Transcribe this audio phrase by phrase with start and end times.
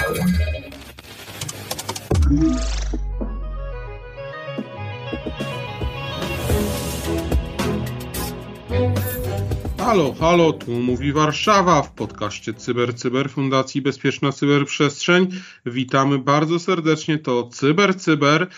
[0.00, 0.40] Thank
[2.30, 2.89] you.
[9.80, 15.28] Halo, halo, tu mówi Warszawa w podcaście Cyber Cyber Fundacji Bezpieczna Cyberprzestrzeń.
[15.66, 18.48] Witamy bardzo serdecznie, to Cyber Cyber.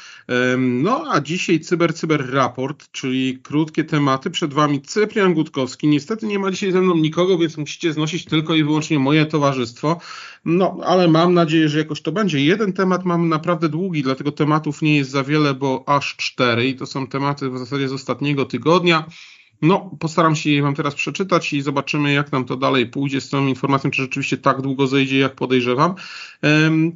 [0.59, 4.31] No a dzisiaj Cyber Cyber Raport, czyli krótkie tematy.
[4.31, 5.89] Przed Wami Cyprian Gutkowski.
[5.89, 10.01] Niestety nie ma dzisiaj ze mną nikogo, więc musicie znosić tylko i wyłącznie moje towarzystwo.
[10.45, 12.45] No, ale mam nadzieję, że jakoś to będzie.
[12.45, 16.75] Jeden temat mamy naprawdę długi, dlatego tematów nie jest za wiele, bo aż cztery i
[16.75, 19.05] to są tematy w zasadzie z ostatniego tygodnia.
[19.63, 23.29] No, postaram się je Wam teraz przeczytać i zobaczymy, jak nam to dalej pójdzie z
[23.29, 25.95] tą informacją, czy rzeczywiście tak długo zejdzie, jak podejrzewam.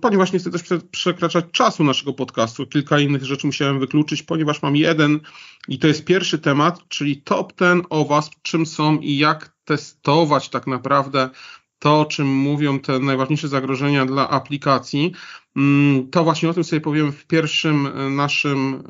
[0.00, 4.76] Ponieważ nie chcę też przekraczać czasu naszego podcastu, kilka innych rzeczy musiałem wykluczyć, ponieważ mam
[4.76, 5.20] jeden
[5.68, 10.48] i to jest pierwszy temat, czyli top ten o Was, czym są i jak testować
[10.48, 11.30] tak naprawdę
[11.78, 15.12] to, o czym mówią te najważniejsze zagrożenia dla aplikacji.
[15.56, 18.82] Mm, to właśnie o tym sobie powiem w pierwszym e, naszym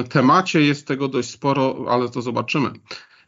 [0.00, 0.60] e, temacie.
[0.62, 2.70] Jest tego dość sporo, ale to zobaczymy.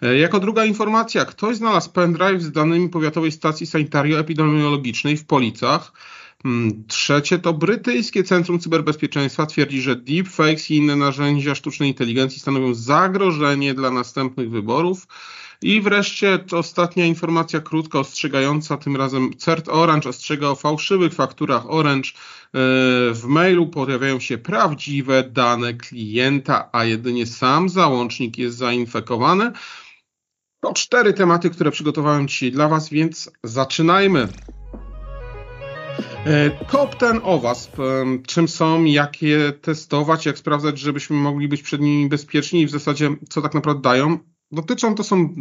[0.03, 5.93] E, jako druga informacja, ktoś znalazł pendrive z danymi powiatowej stacji sanitario-epidemiologicznej w Policach.
[6.45, 12.75] Mm, trzecie to brytyjskie Centrum Cyberbezpieczeństwa twierdzi, że deepfakes i inne narzędzia sztucznej inteligencji stanowią
[12.75, 15.07] zagrożenie dla następnych wyborów.
[15.63, 21.71] I wreszcie to ostatnia informacja krótka ostrzegająca, tym razem CERT Orange ostrzega o fałszywych fakturach
[21.71, 22.09] Orange.
[22.11, 22.15] E,
[23.15, 29.53] w mailu pojawiają się prawdziwe dane klienta, a jedynie sam załącznik jest zainfekowany.
[30.61, 34.29] To cztery tematy, które przygotowałem dzisiaj dla Was, więc zaczynajmy.
[36.27, 37.71] E, top ten o Was,
[38.27, 42.71] czym są, jak je testować, jak sprawdzać, żebyśmy mogli być przed nimi bezpieczni i w
[42.71, 44.19] zasadzie co tak naprawdę dają
[44.53, 45.35] dotyczą, to są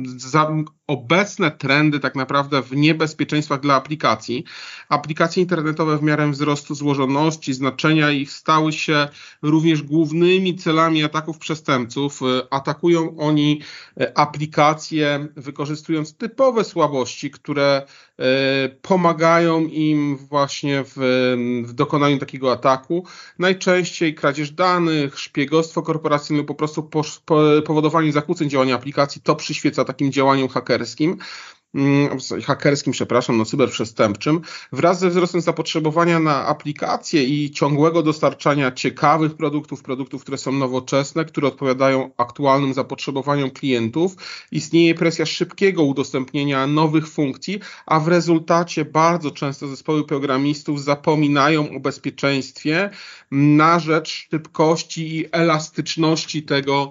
[0.87, 4.43] obecne trendy tak naprawdę w niebezpieczeństwach dla aplikacji.
[4.89, 9.07] Aplikacje internetowe w miarę wzrostu złożoności, znaczenia ich stały się
[9.41, 12.19] również głównymi celami ataków przestępców.
[12.49, 13.61] Atakują oni
[14.15, 17.85] aplikacje wykorzystując typowe słabości, które
[18.81, 20.93] pomagają im właśnie w,
[21.65, 23.05] w dokonaniu takiego ataku.
[23.39, 29.85] Najczęściej kradzież danych, szpiegostwo korporacyjne, po prostu po, po, powodowanie zakłóceń działania aplikacji, to przyświeca
[29.85, 31.17] takim działaniom hakerskim.
[31.73, 34.41] Mm, hakerskim, przepraszam, no cyberprzestępczym,
[34.71, 41.25] wraz ze wzrostem zapotrzebowania na aplikacje i ciągłego dostarczania ciekawych produktów, produktów, które są nowoczesne,
[41.25, 44.15] które odpowiadają aktualnym zapotrzebowaniom klientów,
[44.51, 51.79] istnieje presja szybkiego udostępnienia nowych funkcji, a w rezultacie bardzo często zespoły programistów zapominają o
[51.79, 52.89] bezpieczeństwie
[53.31, 56.89] na rzecz szybkości i elastyczności tego,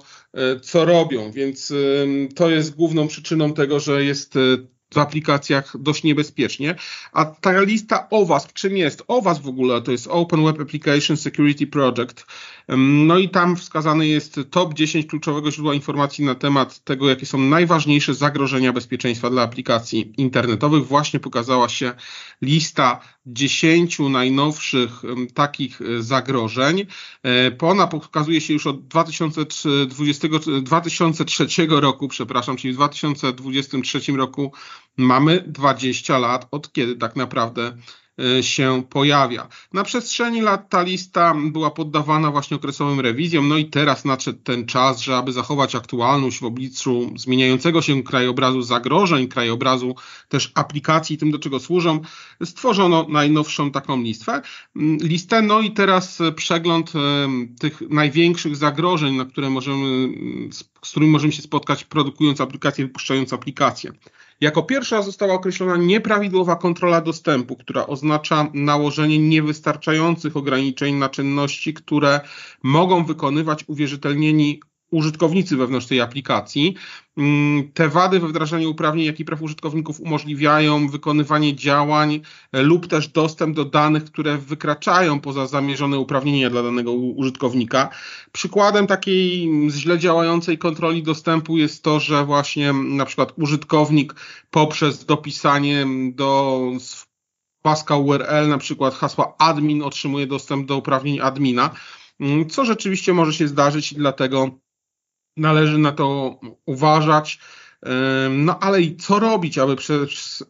[0.63, 1.33] co robią.
[1.33, 1.73] Więc
[2.35, 4.41] to jest główną przyczyną tego, że jest e,
[4.95, 6.75] w aplikacjach dość niebezpiecznie.
[7.13, 9.03] A ta lista OWASP, czym jest?
[9.09, 12.27] OWASP w ogóle to jest Open Web Application Security Project.
[12.77, 17.39] No i tam wskazany jest top 10 kluczowego źródła informacji na temat tego, jakie są
[17.39, 20.87] najważniejsze zagrożenia bezpieczeństwa dla aplikacji internetowych.
[20.87, 21.93] Właśnie pokazała się
[22.43, 25.03] lista 10 najnowszych
[25.35, 26.87] takich e, zagrożeń.
[27.25, 30.29] E, ona pokazuje się już od 2020,
[30.63, 34.53] 2003 roku, przepraszam, czyli w 2023 roku
[34.97, 37.77] mamy 20 lat od kiedy tak naprawdę
[38.41, 39.49] się pojawia.
[39.73, 44.67] Na przestrzeni lat ta lista była poddawana właśnie okresowym rewizjom, no i teraz nadszedł ten
[44.67, 49.95] czas, że aby zachować aktualność w obliczu zmieniającego się krajobrazu zagrożeń, krajobrazu
[50.29, 52.01] też aplikacji, tym do czego służą,
[52.45, 54.43] stworzono najnowszą taką listę.
[54.77, 56.99] Mm, listę, no i teraz przegląd y,
[57.61, 60.09] tych największych zagrożeń, na które możemy,
[60.83, 63.93] z którymi możemy się spotkać produkując aplikacje, wypuszczając aplikacje.
[64.41, 72.21] Jako pierwsza została określona nieprawidłowa kontrola dostępu, która oznacza nałożenie niewystarczających ograniczeń na czynności, które
[72.63, 74.61] mogą wykonywać uwierzytelnieni
[74.91, 76.75] użytkownicy wewnątrz tej aplikacji.
[77.17, 82.21] Mm, te wady we wdrażaniu uprawnień, jak i praw użytkowników umożliwiają wykonywanie działań
[82.53, 87.89] e, lub też dostęp do danych, które wykraczają poza zamierzone uprawnienia dla danego użytkownika.
[88.33, 94.15] Przykładem takiej źle działającej kontroli dostępu jest to, że właśnie na przykład użytkownik
[94.51, 96.63] poprzez dopisanie do
[97.63, 101.71] paska URL, na przykład hasła admin otrzymuje dostęp do uprawnień admina,
[102.21, 104.51] mm, co rzeczywiście może się zdarzyć i dlatego
[105.39, 107.39] należy na to uważać.
[108.31, 109.77] No ale co robić, aby,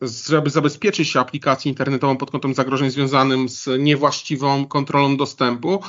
[0.02, 5.82] żeby zabezpieczyć się aplikację internetową pod kątem zagrożeń związanym z niewłaściwą kontrolą dostępu?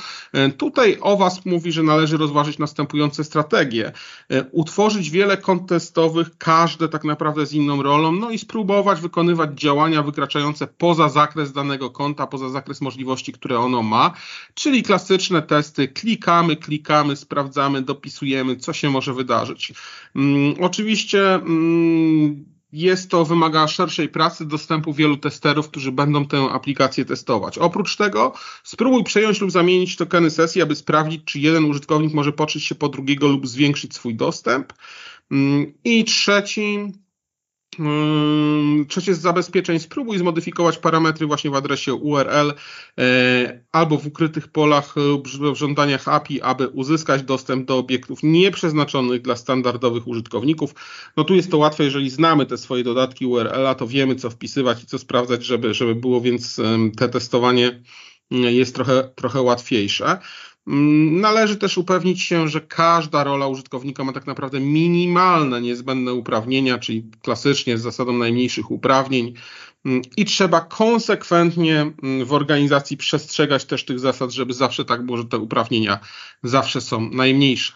[0.56, 3.92] Tutaj OWASP mówi, że należy rozważyć następujące strategie.
[4.52, 10.02] Utworzyć wiele kont testowych, każde tak naprawdę z inną rolą, no i spróbować wykonywać działania
[10.02, 14.12] wykraczające poza zakres danego konta, poza zakres możliwości, które ono ma,
[14.54, 19.72] czyli klasyczne testy, klikamy, klikamy, sprawdzamy, dopisujemy, co się może wydarzyć.
[20.14, 21.29] Hmm, oczywiście Mm,
[22.72, 27.58] jest to, wymaga szerszej pracy, dostępu wielu testerów, którzy będą tę aplikację testować.
[27.58, 28.32] Oprócz tego
[28.64, 32.88] spróbuj przejąć lub zamienić tokeny sesji, aby sprawdzić, czy jeden użytkownik może poczyć się po
[32.88, 34.72] drugiego lub zwiększyć swój dostęp.
[35.30, 36.92] Mm, I trzeci,
[38.88, 42.52] Trzecie z zabezpieczeń, spróbuj zmodyfikować parametry właśnie w adresie URL
[42.98, 49.22] e, albo w ukrytych polach lub w żądaniach API, aby uzyskać dostęp do obiektów nieprzeznaczonych
[49.22, 50.74] dla standardowych użytkowników.
[51.16, 54.82] No tu jest to łatwe, jeżeli znamy te swoje dodatki URL-a, to wiemy co wpisywać
[54.82, 56.60] i co sprawdzać, żeby, żeby było, więc
[56.96, 57.80] te testowanie
[58.30, 60.18] jest trochę, trochę łatwiejsze.
[60.66, 66.78] Mm, należy też upewnić się, że każda rola użytkownika ma tak naprawdę minimalne niezbędne uprawnienia,
[66.78, 69.34] czyli klasycznie z zasadą najmniejszych uprawnień.
[69.84, 75.18] Mm, I trzeba konsekwentnie mm, w organizacji przestrzegać też tych zasad, żeby zawsze tak było,
[75.18, 75.98] że te uprawnienia
[76.42, 77.72] zawsze są najmniejsze.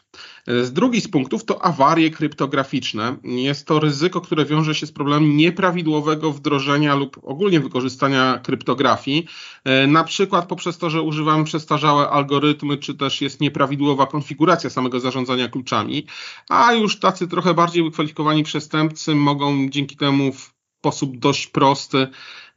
[0.47, 3.17] Z drugi z punktów to awarie kryptograficzne.
[3.25, 9.27] Jest to ryzyko, które wiąże się z problemem nieprawidłowego wdrożenia lub ogólnie wykorzystania kryptografii,
[9.65, 15.01] e, na przykład poprzez to, że używamy przestarzałe algorytmy, czy też jest nieprawidłowa konfiguracja samego
[15.01, 16.07] zarządzania kluczami,
[16.49, 20.54] a już tacy trochę bardziej wykwalifikowani przestępcy mogą dzięki temu w
[20.85, 22.09] sposób dość prosty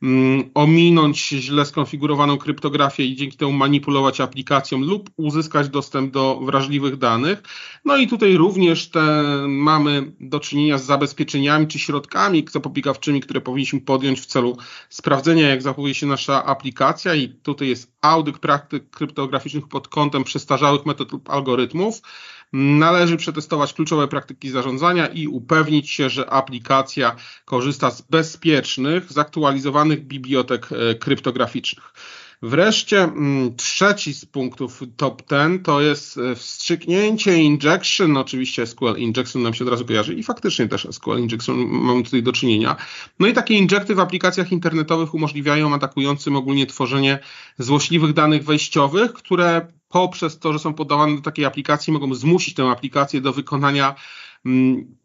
[0.04, 6.98] Mm, ominąć źle skonfigurowaną kryptografię i dzięki temu manipulować aplikacją lub uzyskać dostęp do wrażliwych
[6.98, 7.44] danych.
[7.86, 13.82] No i tutaj również te, mamy do czynienia z zabezpieczeniami czy środkami zapobiegawczymi, które powinniśmy
[13.82, 14.58] podjąć w celu
[14.90, 20.86] sprawdzenia, jak zachowuje się nasza aplikacja i tutaj jest audyt praktyk kryptograficznych pod kątem przestarzałych
[20.86, 22.02] metod lub algorytmów.
[22.54, 27.16] Należy przetestować kluczowe praktyki zarządzania i upewnić się, że aplikacja
[27.46, 31.94] korzysta z bezpiecznych, zaktualizowanych bibliotek e, kryptograficznych.
[32.42, 39.44] Wreszcie mm, trzeci z punktów top 10 to jest e, wstrzyknięcie injection, oczywiście SQL injection
[39.44, 42.76] nam się od razu kojarzy i faktycznie też SQL injection mamy tutaj do czynienia.
[43.20, 47.20] No i takie injekty w aplikacjach internetowych umożliwiają atakującym ogólnie tworzenie
[47.58, 52.64] złośliwych danych wejściowych, które poprzez to, że są podawane do takiej aplikacji mogą zmusić tę
[52.64, 53.96] aplikację do wykonania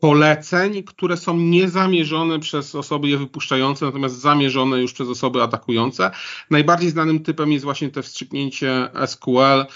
[0.00, 6.10] poleceń, które są niezamierzone przez osoby je wypuszczające, natomiast zamierzone już przez osoby atakujące.
[6.50, 9.66] Najbardziej znanym typem jest właśnie to wstrzyknięcie SQL,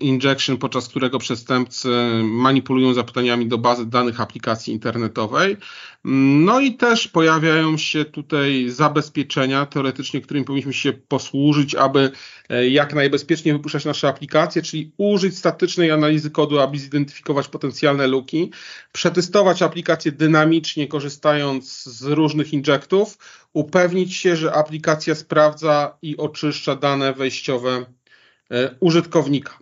[0.00, 1.88] injection, podczas którego przestępcy
[2.22, 5.56] manipulują zapytaniami do bazy danych aplikacji internetowej.
[6.04, 12.10] No i też pojawiają się tutaj zabezpieczenia teoretycznie, którymi powinniśmy się posłużyć, aby
[12.48, 18.50] e, jak najbezpieczniej wypuszczać nasze aplikacje, czyli użyć statycznej analizy kodu, aby zidentyfikować potencjalne luki,
[18.92, 23.18] przetestować aplikację dynamicznie, korzystając z różnych injektów,
[23.52, 27.86] upewnić się, że aplikacja sprawdza i oczyszcza dane wejściowe
[28.80, 29.58] użytkownika.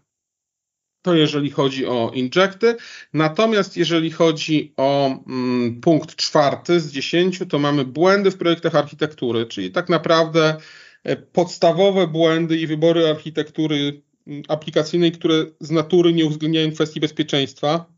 [1.06, 2.76] To jeżeli chodzi o injekty.
[3.12, 9.46] Natomiast jeżeli chodzi o mm, punkt czwarty z dziesięciu, to mamy błędy w projektach architektury,
[9.46, 10.56] czyli tak naprawdę
[11.04, 17.95] e, podstawowe błędy i wybory architektury mm, aplikacyjnej, które z natury nie uwzględniają kwestii bezpieczeństwa.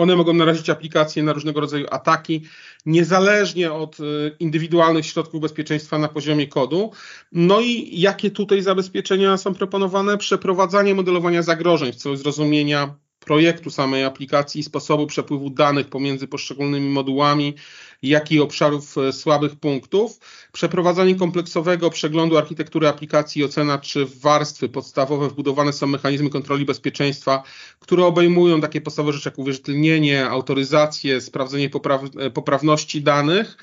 [0.00, 2.42] One mogą narazić aplikacje na różnego rodzaju ataki,
[2.86, 6.90] niezależnie od y, indywidualnych środków bezpieczeństwa na poziomie kodu.
[7.32, 10.18] No i jakie tutaj zabezpieczenia są proponowane?
[10.18, 17.54] Przeprowadzanie modelowania zagrożeń w celu zrozumienia projektu samej aplikacji sposobu przepływu danych pomiędzy poszczególnymi modułami,
[18.02, 20.18] jak i obszarów e, słabych punktów,
[20.52, 27.42] przeprowadzanie kompleksowego przeglądu architektury aplikacji i ocena, czy warstwy podstawowe wbudowane są mechanizmy kontroli bezpieczeństwa,
[27.78, 33.56] które obejmują takie podstawowe rzeczy jak uwierzytelnienie, autoryzację, sprawdzenie popraw e, poprawności danych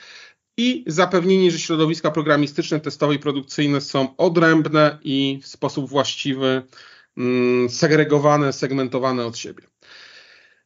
[0.58, 6.64] i zapewnienie, że środowiska programistyczne, testowe i produkcyjne są odrębne i w sposób właściwy
[7.70, 9.64] segregowane, segmentowane od siebie.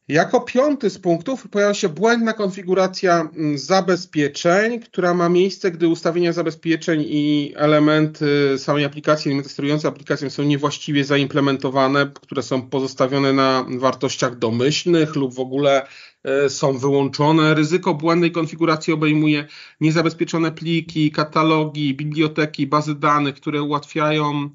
[0.08, 6.32] Jako piąty z punktów pojawia się błędna konfiguracja mm, zabezpieczeń, która ma miejsce, gdy ustawienia
[6.32, 13.66] zabezpieczeń i elementy samej aplikacji, elementy sterujące aplikacją są niewłaściwie zaimplementowane, które są pozostawione na
[13.78, 15.86] wartościach domyślnych lub w ogóle
[16.24, 17.54] e, są wyłączone.
[17.54, 19.46] Ryzyko błędnej konfiguracji obejmuje
[19.80, 24.50] niezabezpieczone pliki, katalogi, biblioteki, bazy danych, które ułatwiają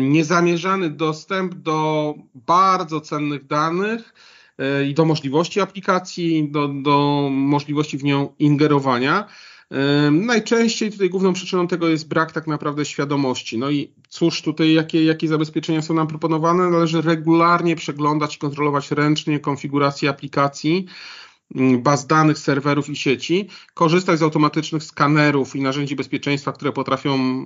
[0.00, 4.14] niezamierzany dostęp do bardzo cennych danych
[4.88, 9.28] i do możliwości aplikacji, do, do możliwości w nią ingerowania.
[10.10, 13.58] Najczęściej tutaj główną przyczyną tego jest brak tak naprawdę świadomości.
[13.58, 16.70] No i cóż, tutaj jakie, jakie zabezpieczenia są nam proponowane?
[16.70, 20.86] Należy regularnie przeglądać i kontrolować ręcznie konfigurację aplikacji,
[21.54, 27.44] mm, baz danych, serwerów i sieci, korzystać z automatycznych skanerów i narzędzi bezpieczeństwa, które potrafią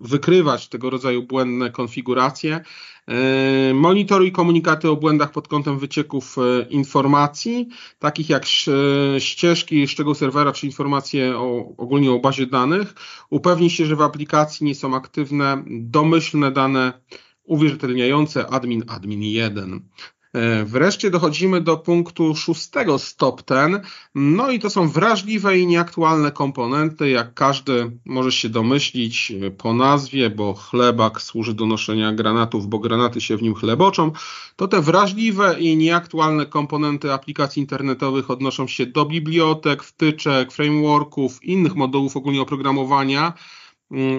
[0.00, 2.60] wykrywać tego rodzaju błędne konfiguracje.
[3.08, 8.46] E, monitoruj komunikaty o błędach pod kątem wycieków e, informacji, takich jak
[9.18, 12.94] ścieżki szczegół serwera czy informacje o, ogólnie o bazie danych.
[13.30, 16.92] Upewnij się, że w aplikacji nie są aktywne domyślne dane
[17.44, 19.80] uwierzytelniające admin admin 1.
[20.38, 23.80] E, wreszcie dochodzimy do punktu szóstego stop ten.
[24.14, 29.74] No i to są wrażliwe i nieaktualne komponenty, jak każdy może się domyślić e, po
[29.74, 34.12] nazwie, bo chlebak służy do noszenia granatów, bo granaty się w nim chleboczą.
[34.56, 41.74] To te wrażliwe i nieaktualne komponenty aplikacji internetowych odnoszą się do bibliotek, wtyczek, frameworków, innych
[41.74, 43.32] modułów ogólnie oprogramowania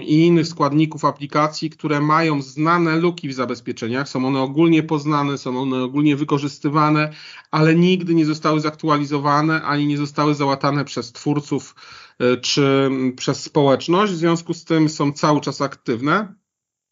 [0.01, 4.09] i innych składników aplikacji, które mają znane luki w zabezpieczeniach.
[4.09, 7.13] Są one ogólnie poznane, są one ogólnie wykorzystywane,
[7.51, 11.75] ale nigdy nie zostały zaktualizowane ani nie zostały załatane przez twórców
[12.19, 14.13] e, czy przez społeczność.
[14.13, 16.35] W związku z tym są cały czas aktywne.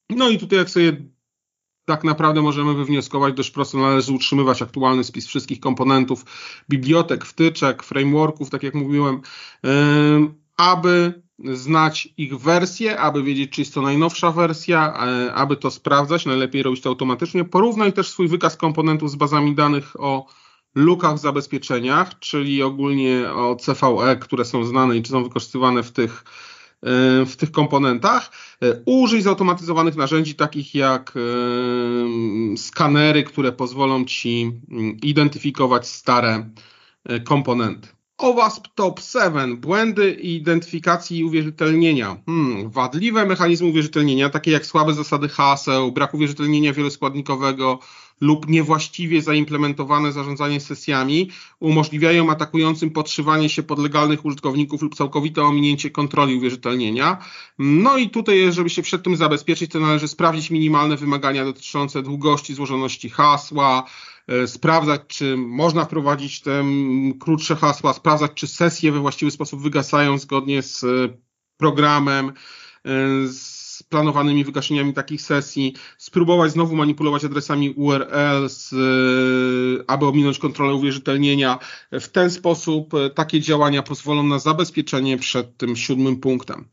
[0.10, 1.06] No i tutaj, jak sobie
[1.86, 6.26] tak naprawdę możemy wywnioskować dość prosto, należy utrzymywać aktualny spis wszystkich komponentów,
[6.70, 9.22] bibliotek, wtyczek, frameworków, tak jak mówiłem,
[10.58, 16.26] aby znać ich wersję, aby wiedzieć, czy jest to najnowsza wersja, e, aby to sprawdzać,
[16.26, 17.46] najlepiej robić to automatycznie.
[17.46, 20.28] Porównaj też swój wykaz komponentów z bazami danych o
[20.76, 25.92] lukach w zabezpieczeniach, czyli ogólnie o CVE, które są znane i czy są wykorzystywane w
[25.92, 26.24] tych,
[26.84, 28.32] e, w tych komponentach.
[28.64, 31.14] E, użyj zautomatyzowanych narzędzi takich jak
[32.58, 36.50] skanery, które pozwolą Ci mm, identyfikować stare
[37.24, 37.97] komponenty.
[38.18, 39.58] OWASP Top 7.
[39.58, 42.18] Błędy identyfikacji i uwierzytelnienia.
[42.26, 47.80] Hmm, wadliwe mechanizmy uwierzytelnienia, takie jak słabe zasady haseł, brak uwierzytelnienia wieloskładnikowego
[48.22, 55.90] lub niewłaściwie zaimplementowane zarządzanie sesjami umożliwiają atakującym podszywanie się pod legalnych użytkowników lub całkowite ominięcie
[55.90, 57.18] kontroli uwierzytelnienia.
[57.60, 62.54] No i tutaj, żeby się przed tym zabezpieczyć, to należy sprawdzić minimalne wymagania dotyczące długości,
[62.54, 63.84] złożoności hasła,
[64.28, 66.64] E, sprawdzać, czy można wprowadzić te
[67.20, 70.88] krótsze hasła, sprawdzać, czy sesje we właściwy sposób wygasają zgodnie z e,
[71.58, 72.32] programem, e,
[73.28, 78.76] z planowanymi wygaszeniami takich sesji, spróbować znowu manipulować adresami URL, z,
[79.88, 81.60] aby ominąć kontrolę uwierzytelnienia.
[81.92, 86.66] W ten sposób takie działania pozwolą na zabezpieczenie przed tym siódmym punktem.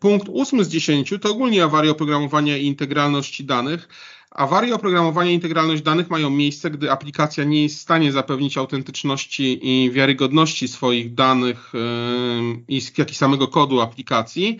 [0.00, 3.88] Punkt ósmy z dziesięciu to ogólnie awaria oprogramowania i integralności danych.
[4.30, 9.58] Awarie oprogramowania i integralność danych mają miejsce, gdy aplikacja nie jest w stanie zapewnić autentyczności
[9.62, 11.72] i wiarygodności swoich danych,
[12.98, 14.58] jak i samego kodu aplikacji.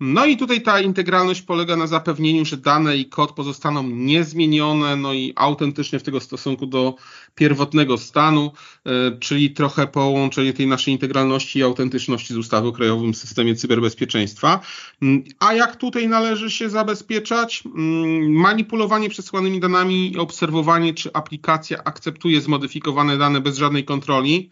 [0.00, 5.12] No i tutaj ta integralność polega na zapewnieniu, że dane i kod pozostaną niezmienione, no
[5.12, 6.94] i autentycznie w tego stosunku do
[7.34, 8.52] pierwotnego stanu,
[8.86, 14.60] e, czyli trochę połączenie tej naszej integralności i autentyczności z ustawy o Krajowym Systemie Cyberbezpieczeństwa.
[15.02, 17.62] Mm, a jak tutaj należy się zabezpieczać?
[17.66, 24.50] Mm, manipulowanie przesłanymi danami i obserwowanie, czy aplikacja akceptuje zmodyfikowane dane bez żadnej kontroli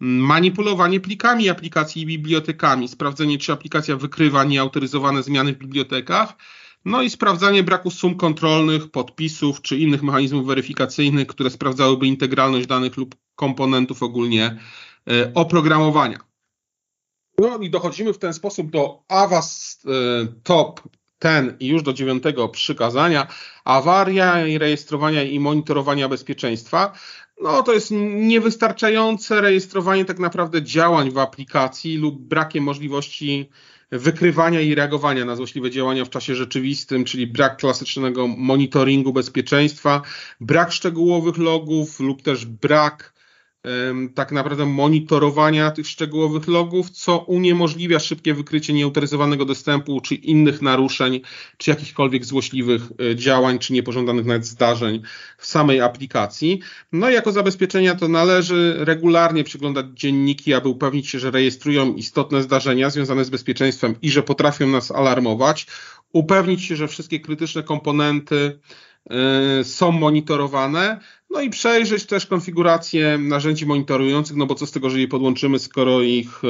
[0.00, 6.34] manipulowanie plikami aplikacji i bibliotekami, sprawdzenie, czy aplikacja wykrywa nieautoryzowane zmiany w bibliotekach,
[6.84, 12.96] no i sprawdzanie braku sum kontrolnych, podpisów czy innych mechanizmów weryfikacyjnych, które sprawdzałyby integralność danych
[12.96, 14.58] lub komponentów ogólnie
[15.10, 16.18] e, oprogramowania.
[17.38, 19.90] No i dochodzimy w ten sposób do AWAS e,
[20.42, 20.80] Top
[21.18, 23.26] ten i już do dziewiątego przykazania,
[23.64, 26.92] awaria i rejestrowania i monitorowania bezpieczeństwa
[27.40, 33.50] no to jest niewystarczające rejestrowanie tak naprawdę działań w aplikacji lub brakiem możliwości
[33.90, 40.02] wykrywania i reagowania na złośliwe działania w czasie rzeczywistym, czyli brak klasycznego monitoringu bezpieczeństwa,
[40.40, 43.13] brak szczegółowych logów lub też brak
[44.14, 51.20] tak naprawdę monitorowania tych szczegółowych logów, co uniemożliwia szybkie wykrycie nieautoryzowanego dostępu, czy innych naruszeń,
[51.56, 55.02] czy jakichkolwiek złośliwych e, działań, czy niepożądanych nawet zdarzeń
[55.38, 56.60] w samej aplikacji.
[56.92, 62.42] No i jako zabezpieczenia to należy regularnie przeglądać dzienniki, aby upewnić się, że rejestrują istotne
[62.42, 65.66] zdarzenia związane z bezpieczeństwem i że potrafią nas alarmować,
[66.12, 68.58] upewnić się, że wszystkie krytyczne komponenty
[69.62, 75.00] są monitorowane, no i przejrzeć też konfigurację narzędzi monitorujących, no bo co z tego, że
[75.00, 76.42] je podłączymy, skoro ich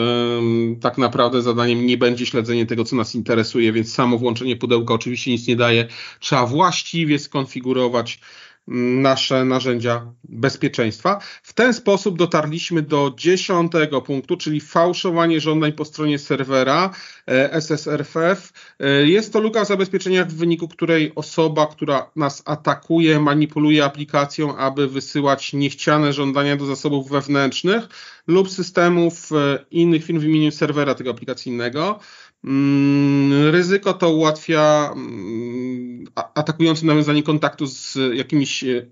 [0.81, 5.31] tak naprawdę zadaniem nie będzie śledzenie tego, co nas interesuje, więc samo włączenie pudełka oczywiście
[5.31, 5.89] nic nie daje.
[6.21, 8.21] Trzeba właściwie skonfigurować
[8.67, 11.19] nasze narzędzia bezpieczeństwa.
[11.43, 16.91] W ten sposób dotarliśmy do dziesiątego punktu, czyli fałszowanie żądań po stronie serwera
[17.29, 18.53] e, SSRFF.
[18.81, 24.57] E, jest to luka w zabezpieczeniach, w wyniku której osoba, która nas atakuje, manipuluje aplikacją,
[24.57, 27.89] aby wysyłać niechciane żądania do zasobów wewnętrznych
[28.27, 32.01] lub systemów e, innych firm w imieniu serwera tego aplikacyjnego.
[32.45, 38.87] Mm, ryzyko to ułatwia mm, atakującym nawiązanie kontaktu z jakimiś e,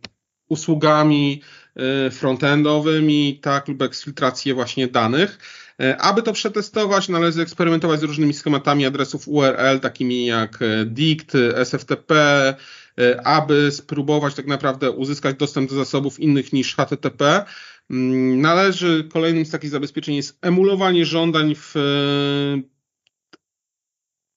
[0.49, 1.43] usługami
[1.77, 5.39] e, frontendowymi, tak, lub eksfiltrację właśnie danych.
[5.81, 12.15] E, aby to przetestować, należy eksperymentować z różnymi schematami adresów URL, takimi jak DICT, SFTP,
[13.25, 17.45] aby spróbować tak naprawdę uzyskać dostęp do zasobów innych niż HTTP.
[17.91, 21.75] Mm, należy, kolejnym z takich zabezpieczeń jest emulowanie żądań w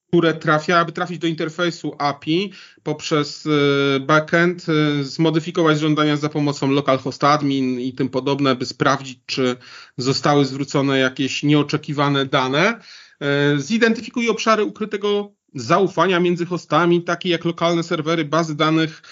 [0.08, 6.70] które trafia, aby trafić do interfejsu API poprzez y, backend, y, zmodyfikować żądania za pomocą
[6.70, 9.56] localhost admin i tym podobne, by sprawdzić, czy
[9.96, 12.80] zostały zwrócone jakieś nieoczekiwane dane.
[13.54, 19.02] Y, zidentyfikuje obszary ukrytego zaufania między hostami, takie jak lokalne serwery, bazy danych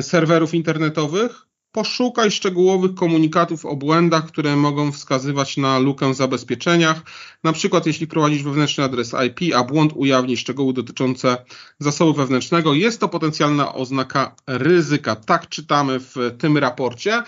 [0.00, 7.02] serwerów internetowych Poszukaj szczegółowych komunikatów o błędach, które mogą wskazywać na lukę w zabezpieczeniach.
[7.44, 11.36] Na przykład, jeśli prowadzisz wewnętrzny adres IP, a błąd ujawni szczegóły dotyczące
[11.78, 15.16] zasobu wewnętrznego, jest to potencjalna oznaka ryzyka.
[15.16, 17.22] Tak czytamy w tym raporcie.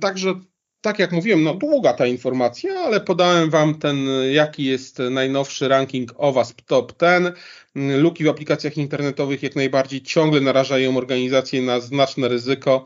[0.00, 0.34] Także
[0.80, 6.12] tak jak mówiłem, no długa ta informacja, ale podałem Wam ten, jaki jest najnowszy ranking
[6.16, 7.36] OWASP Top 10.
[7.74, 12.84] Luki w aplikacjach internetowych jak najbardziej ciągle narażają organizacje na znaczne ryzyko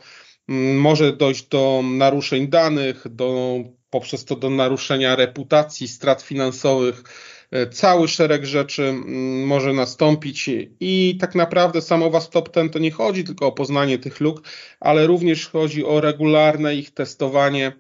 [0.49, 3.57] może dojść do naruszeń danych, do,
[3.91, 7.03] poprzez to do naruszenia reputacji, strat finansowych.
[7.51, 10.51] E, cały szereg rzeczy mm, może nastąpić
[10.81, 14.43] i tak naprawdę samo Was Top Ten to nie chodzi tylko o poznanie tych luk,
[14.81, 17.73] ale również chodzi o regularne ich testowanie,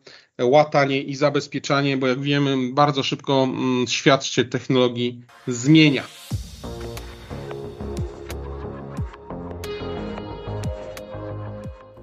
[0.42, 6.02] łatanie i zabezpieczanie, bo jak wiemy, bardzo szybko mm, świat się technologii zmienia.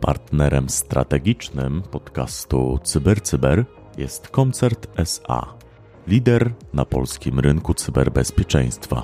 [0.04, 3.66] Partnerem strategicznym podcastu CyberCyber
[3.98, 5.54] jest Koncert SA,
[6.08, 9.04] lider na polskim rynku cyberbezpieczeństwa.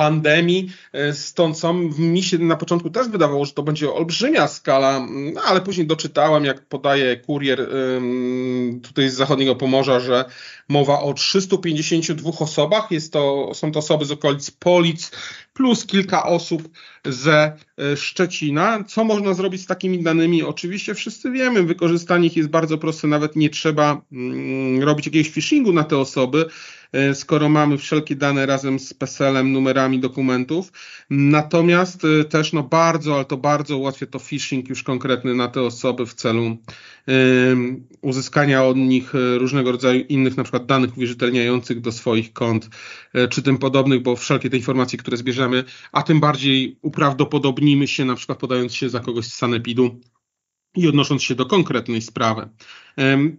[0.00, 0.72] pandemii.
[0.92, 5.40] E, stąd co mi się na początku też wydawało, że to będzie olbrzymia skala, no,
[5.40, 7.68] ale później doczytałem, jak podaje kurier
[8.82, 10.24] tutaj z zachodniego Pomorza, że
[10.68, 12.90] mowa o 352 osobach.
[12.90, 15.10] Jest to, są to osoby z okolic Polic
[15.52, 16.68] plus kilka osób
[17.04, 18.84] ze e, Szczecina.
[18.84, 20.42] Co można zrobić z takimi danymi?
[20.42, 25.72] Oczywiście wszyscy wiemy, wykorzystanie ich jest bardzo proste, nawet nie trzeba mm, robić jakiegoś phishingu
[25.72, 26.79] na te osoby E,
[27.14, 30.72] skoro mamy wszelkie dane razem z PESEL-em, numerami dokumentów.
[31.10, 35.62] Natomiast e, też no bardzo, ale to bardzo ułatwia to phishing już konkretny na te
[35.62, 36.56] osoby w celu e,
[38.00, 42.68] uzyskania od nich różnego rodzaju innych na przykład danych uwierzytelniających do swoich kont
[43.30, 48.14] czy tym podobnych, bo wszelkie te informacje, które zbierzemy, a tym bardziej uprawdopodobnimy się na
[48.14, 50.00] przykład podając się za kogoś z sanepidu,
[50.76, 52.48] i odnosząc się do konkretnej sprawy.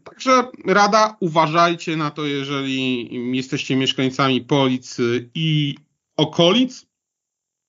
[0.04, 4.98] Także rada, uważajcie na to, jeżeli jesteście mieszkańcami Polic
[5.36, 5.76] i
[6.17, 6.86] okolic.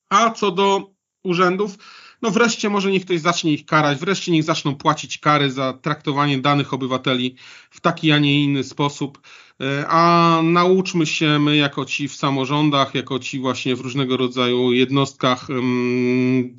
[0.09, 1.77] A co do urzędów,
[2.21, 6.37] no wreszcie może niech ktoś zacznie ich karać, wreszcie niech zaczną płacić kary za traktowanie
[6.37, 7.35] danych obywateli
[7.69, 9.21] w taki, a nie inny sposób.
[9.61, 14.73] E, a nauczmy się my, jako ci w samorządach, jako ci właśnie w różnego rodzaju
[14.73, 15.47] jednostkach,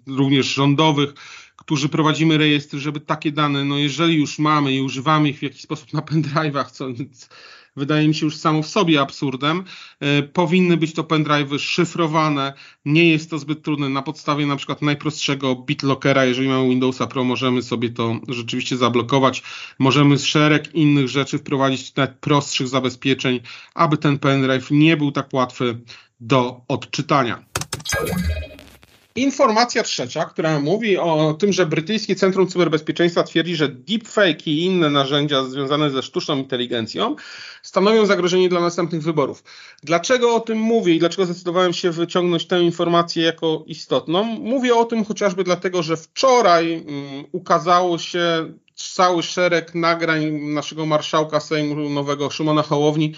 [0.07, 1.15] również rządowych,
[1.65, 5.61] którzy prowadzimy rejestry, żeby takie dane, no jeżeli już mamy i używamy ich w jakiś
[5.61, 6.87] sposób na pendrive'ach, co
[7.77, 9.65] wydaje mi się już samo w sobie absurdem.
[10.01, 12.53] E, powinny być to pendrive'y szyfrowane.
[12.85, 13.89] Nie jest to zbyt trudne.
[13.89, 19.43] Na podstawie na przykład najprostszego BitLockera, jeżeli mamy Windowsa Pro, możemy sobie to rzeczywiście zablokować.
[19.79, 23.41] Możemy szereg innych rzeczy wprowadzić, nawet prostszych zabezpieczeń,
[23.75, 25.79] aby ten pendrive nie był tak łatwy
[26.21, 27.45] do odczytania.
[29.17, 34.91] Informacja trzecia, która mówi o tym, że brytyjskie Centrum Cyberbezpieczeństwa twierdzi, że deepfake i inne
[34.91, 37.17] narzędzia związane ze sztuczną inteligencją
[37.63, 39.45] stanowią zagrożenie dla następnych wyborów.
[39.83, 44.25] Dlaczego o tym mówię i dlaczego zdecydowałem się wyciągnąć tę informację jako istotną?
[44.25, 51.41] Mówię o tym chociażby dlatego, że wczoraj um, ukazało się cały szereg nagrań naszego marszałka
[51.41, 53.15] Sejmu nowego Szymona Hołowni,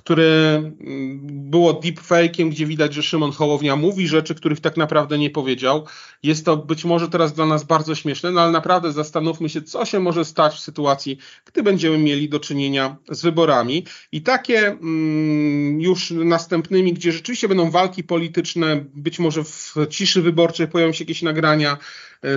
[0.00, 5.30] które mm, było deepfake'iem, gdzie widać, że Szymon Hołownia mówi rzeczy, których tak naprawdę nie
[5.30, 5.86] powiedział.
[6.22, 9.84] Jest to być może teraz dla nas bardzo śmieszne, no ale naprawdę zastanówmy się, co
[9.84, 13.84] się może stać w sytuacji, gdy będziemy mieli do czynienia z wyborami.
[14.12, 20.68] I takie mm, już następnymi, gdzie rzeczywiście będą walki polityczne, być może w ciszy wyborczej
[20.68, 21.78] pojawią się jakieś nagrania,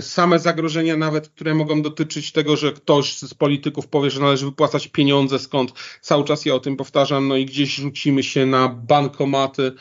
[0.02, 4.88] same zagrożenia nawet, które mogą dotyczyć tego, że ktoś z polityków powie, że należy wypłacać
[4.88, 9.72] pieniądze, skąd cały czas ja o tym powtarzam, no i gdzieś rzucimy się na bankomaty,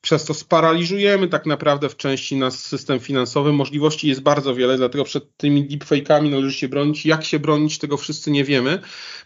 [0.00, 3.52] przez to sparaliżujemy tak naprawdę w części nasz system finansowy.
[3.52, 7.06] Możliwości jest bardzo wiele, dlatego przed tymi deepfake'ami należy się bronić.
[7.06, 8.78] Jak się bronić, tego wszyscy nie wiemy.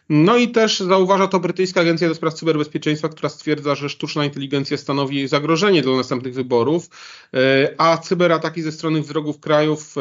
[0.09, 4.77] No i też zauważa to brytyjska Agencja do Spraw Cyberbezpieczeństwa, która stwierdza, że sztuczna inteligencja
[4.77, 6.89] stanowi zagrożenie dla następnych wyborów,
[7.35, 10.01] e, a cyberataki ze strony wrogów krajów e,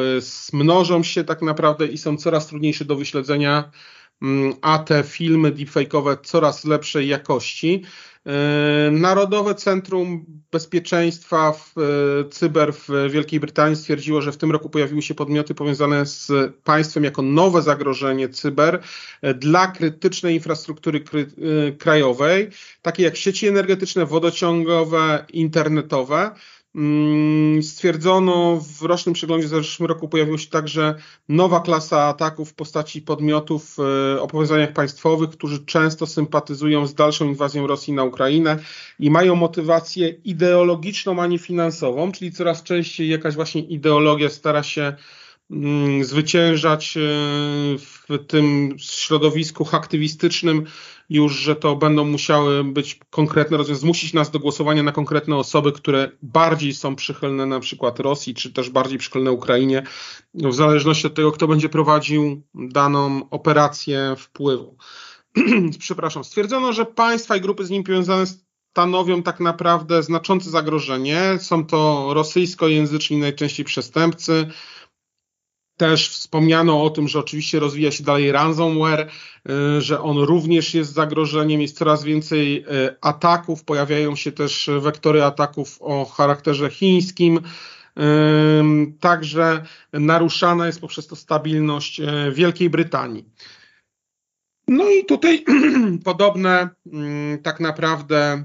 [0.58, 3.71] mnożą się tak naprawdę i są coraz trudniejsze do wyśledzenia,
[4.21, 7.84] mm, a te filmy deepfake'owe coraz lepszej jakości.
[8.25, 14.69] E, Narodowe Centrum Bezpieczeństwa w e, Cyber w Wielkiej Brytanii stwierdziło, że w tym roku
[14.69, 16.31] pojawiły się podmioty powiązane z
[16.63, 18.81] państwem jako nowe zagrożenie cyber
[19.21, 21.03] e, dla krytycznej infrastruktury
[21.77, 22.49] krajowej,
[22.81, 26.31] takie jak sieci energetyczne, wodociągowe, internetowe.
[26.75, 30.95] Mm, stwierdzono w rocznym przeglądzie za zeszłym roku pojawiła się także
[31.29, 37.25] nowa klasa ataków w postaci podmiotów e, o powiązaniach państwowych, którzy często sympatyzują z dalszą
[37.25, 38.59] inwazją Rosji na Ukrainę
[38.99, 44.93] i mają motywację ideologiczną, a nie finansową, czyli coraz częściej jakaś właśnie ideologia stara się
[45.51, 46.99] mm, zwyciężać e,
[47.77, 50.65] w tym środowisku aktywistycznym
[51.09, 55.71] już, że to będą musiały być konkretne rozwiązania, zmusić nas do głosowania na konkretne osoby,
[55.71, 59.83] które bardziej są przychylne na przykład Rosji, czy też bardziej przychylne Ukrainie,
[60.33, 64.77] w zależności od tego, kto będzie prowadził daną operację wpływu.
[65.79, 68.25] Przepraszam, stwierdzono, że państwa i grupy z nim powiązane
[68.73, 71.37] stanowią tak naprawdę znaczące zagrożenie.
[71.39, 74.47] Są to rosyjskojęzyczni najczęściej przestępcy,
[75.83, 79.09] też wspomniano o tym, że oczywiście rozwija się dalej ransomware,
[79.77, 85.23] y, że on również jest zagrożeniem, jest coraz więcej y, ataków, pojawiają się też wektory
[85.23, 87.37] ataków o charakterze chińskim.
[87.37, 87.41] Y,
[88.99, 93.25] także naruszana jest poprzez to stabilność Wielkiej Brytanii.
[94.67, 95.45] No i tutaj
[96.09, 96.69] podobne
[97.43, 98.43] tak naprawdę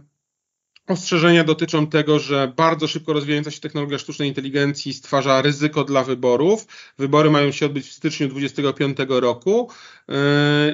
[0.89, 6.67] Ostrzeżenia dotyczą tego, że bardzo szybko rozwijająca się technologia sztucznej inteligencji stwarza ryzyko dla wyborów.
[6.99, 9.71] Wybory mają się odbyć w styczniu 2025 roku.
[10.09, 10.15] Yy,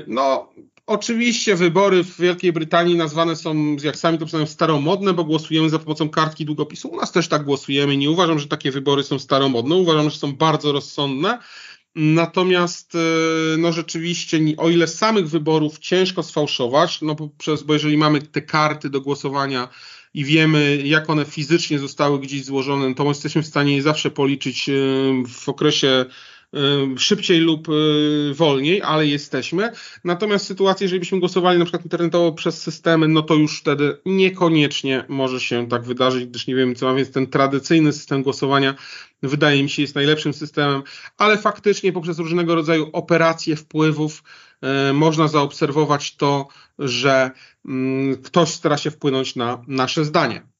[0.06, 0.48] no,
[0.86, 5.78] Oczywiście wybory w Wielkiej Brytanii nazwane są, jak sami to przyznają, staromodne, bo głosujemy za
[5.78, 6.88] pomocą kartki długopisu.
[6.88, 7.96] U nas też tak głosujemy.
[7.96, 9.74] Nie uważam, że takie wybory są staromodne.
[9.74, 11.38] Uważam, że są bardzo rozsądne.
[11.94, 17.96] Natomiast, yy, no rzeczywiście, o ile samych wyborów ciężko sfałszować, no bo, przez, bo jeżeli
[17.96, 19.68] mamy te karty do głosowania
[20.14, 24.70] i wiemy, jak one fizycznie zostały gdzieś złożone, to jesteśmy w stanie je zawsze policzyć
[25.28, 26.04] w okresie
[26.98, 29.70] szybciej lub y, wolniej, ale jesteśmy.
[30.04, 35.04] Natomiast sytuacja, jeżeli byśmy głosowali na przykład internetowo przez systemy, no to już wtedy niekoniecznie
[35.08, 38.74] może się tak wydarzyć, gdyż nie wiemy co ma, więc ten tradycyjny system głosowania
[39.22, 40.82] wydaje mi się jest najlepszym systemem,
[41.18, 44.22] ale faktycznie poprzez różnego rodzaju operacje wpływów
[44.90, 47.30] y, można zaobserwować to, że
[47.64, 50.53] mm, ktoś stara się wpłynąć na nasze zdanie.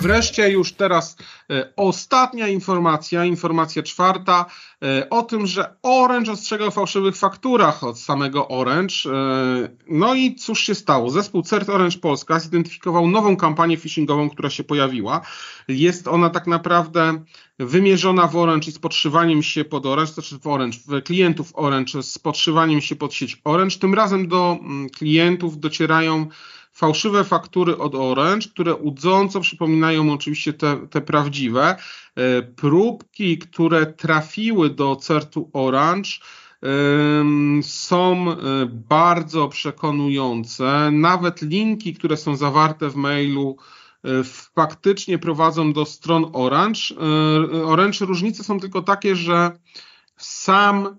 [0.00, 1.16] Wreszcie już teraz
[1.50, 4.46] e, ostatnia informacja, informacja czwarta
[4.82, 8.94] e, o tym, że Orange ostrzega o fałszywych fakturach od samego Orange.
[9.06, 11.10] E, no i cóż się stało?
[11.10, 15.20] Zespół CERT Orange Polska zidentyfikował nową kampanię phishingową, która się pojawiła.
[15.68, 17.24] Jest ona tak naprawdę
[17.58, 22.02] wymierzona w Orange i z podszywaniem się pod Orange, znaczy w Orange, w klientów Orange
[22.02, 23.78] z podszywaniem się pod sieć Orange.
[23.78, 26.26] Tym razem do mm, klientów docierają
[26.80, 31.76] fałszywe faktury od Orange, które udząco przypominają oczywiście te, te prawdziwe.
[32.16, 36.10] E, próbki, które trafiły do CERTu Orange,
[37.62, 40.90] są e, bardzo przekonujące.
[40.92, 43.56] Nawet linki, które są zawarte w mailu,
[44.04, 44.08] e,
[44.54, 46.80] faktycznie prowadzą do stron Orange.
[47.64, 49.50] Orange różnice są tylko takie, że
[50.16, 50.96] sam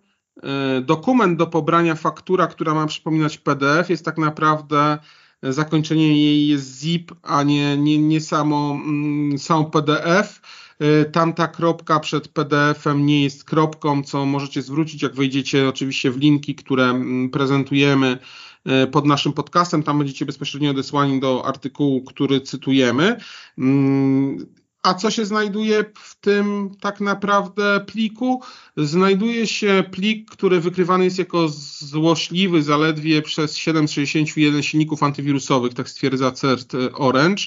[0.82, 4.98] dokument do pobrania faktura, która ma przypominać PDF, jest tak naprawdę
[5.44, 10.42] zakończenie jej jest zip, a nie, nie, nie samo, mm, samo PDF.
[10.82, 16.18] Y, tamta kropka przed PDF-em nie jest kropką, co możecie zwrócić, jak wejdziecie oczywiście w
[16.18, 18.18] linki, które mm, prezentujemy
[18.84, 19.84] y, pod naszym podcastem.
[19.84, 23.18] Tam będziecie bezpośrednio odesłani do artykułu, który cytujemy.
[24.84, 28.42] A co się znajduje w tym tak naprawdę pliku?
[28.78, 31.48] Znajduje się plik, który wykrywany jest jako
[31.80, 37.44] złośliwy zaledwie przez 761 silników antywirusowych, tak stwierdza CERT Orange.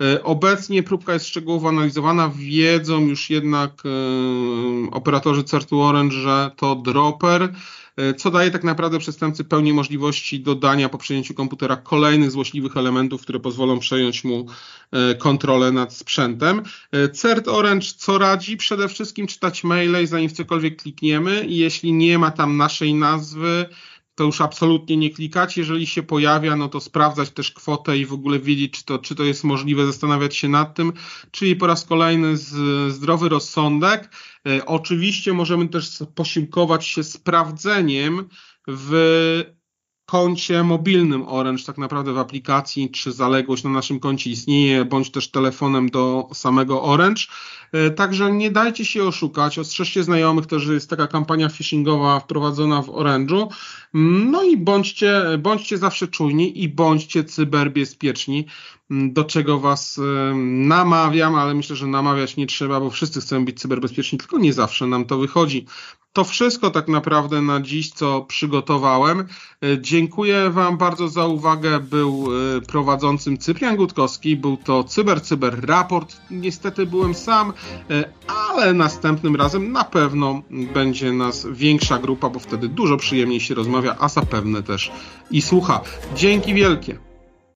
[0.00, 2.30] E, obecnie próbka jest szczegółowo analizowana.
[2.36, 7.52] Wiedzą już jednak e, operatorzy CERTu Orange, że to dropper E,
[8.16, 13.40] co daje tak naprawdę przestępcy pełni możliwości dodania po przejęciu komputera kolejnych złośliwych elementów, które
[13.40, 14.46] pozwolą przejąć mu
[14.92, 16.62] e, kontrolę nad sprzętem.
[16.92, 18.56] E, CERT Orange co radzi?
[18.56, 23.66] Przede wszystkim czytać maile, zanim w cokolwiek klikniemy i jeśli nie ma tam naszej nazwy,
[24.14, 25.56] to już absolutnie nie klikać.
[25.56, 29.14] Jeżeli się pojawia, no to sprawdzać też kwotę i w ogóle wiedzieć, czy to, czy
[29.14, 30.92] to jest możliwe, zastanawiać się nad tym.
[31.30, 32.52] Czyli po raz kolejny z,
[32.92, 34.10] zdrowy rozsądek.
[34.46, 38.28] E, oczywiście możemy też posiłkować się sprawdzeniem
[38.68, 39.53] w
[40.06, 45.30] koncie mobilnym Orange, tak naprawdę w aplikacji, czy zaległość na naszym koncie istnieje, bądź też
[45.30, 47.22] telefonem do samego Orange.
[47.72, 52.82] E, także nie dajcie się oszukać, ostrzeżcie znajomych też, że jest taka kampania phishingowa wprowadzona
[52.82, 53.48] w Orange'u.
[54.32, 58.46] No i bądźcie, bądźcie zawsze czujni i bądźcie cyberbezpieczni,
[58.90, 63.60] do czego was e, namawiam, ale myślę, że namawiać nie trzeba, bo wszyscy chcą być
[63.60, 65.66] cyberbezpieczni, tylko nie zawsze nam to wychodzi.
[66.14, 69.20] To wszystko tak naprawdę na dziś, co przygotowałem.
[69.20, 69.26] E,
[69.80, 71.80] dziękuję Wam bardzo za uwagę.
[71.80, 74.36] Był e, prowadzącym Cyprian Gutkowski.
[74.36, 76.16] Był to Cyber Cyber Raport.
[76.30, 77.52] Niestety byłem sam,
[77.90, 78.04] e,
[78.48, 83.96] ale następnym razem na pewno będzie nas większa grupa, bo wtedy dużo przyjemniej się rozmawia,
[83.98, 84.92] a zapewne też
[85.30, 85.80] i słucha.
[86.16, 87.13] Dzięki wielkie.